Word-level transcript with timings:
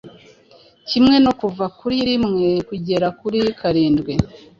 kimwe 0.89 1.15
no 1.25 1.31
kuva 1.39 1.65
kuri 1.79 1.97
rimwe 2.07 2.47
kugera 2.69 3.07
kuri 3.19 3.39
karindwi? 3.59 4.13